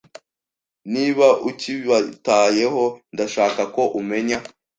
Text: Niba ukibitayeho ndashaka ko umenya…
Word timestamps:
Niba 0.93 1.27
ukibitayeho 1.49 2.83
ndashaka 3.13 3.61
ko 3.75 3.83
umenya… 3.99 4.37